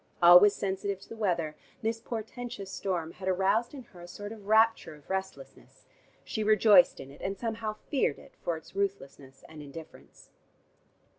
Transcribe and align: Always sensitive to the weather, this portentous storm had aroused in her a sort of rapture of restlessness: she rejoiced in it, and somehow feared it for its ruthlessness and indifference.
Always 0.19 0.55
sensitive 0.55 0.99
to 1.01 1.09
the 1.09 1.15
weather, 1.15 1.55
this 1.83 1.99
portentous 2.01 2.71
storm 2.71 3.11
had 3.11 3.27
aroused 3.27 3.75
in 3.75 3.83
her 3.83 4.01
a 4.01 4.07
sort 4.07 4.31
of 4.31 4.47
rapture 4.47 4.95
of 4.95 5.11
restlessness: 5.11 5.85
she 6.23 6.43
rejoiced 6.43 6.99
in 6.99 7.11
it, 7.11 7.21
and 7.21 7.37
somehow 7.37 7.73
feared 7.87 8.17
it 8.17 8.33
for 8.41 8.57
its 8.57 8.75
ruthlessness 8.75 9.43
and 9.47 9.61
indifference. 9.61 10.31